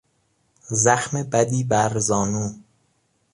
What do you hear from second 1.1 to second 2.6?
بدی بر زانو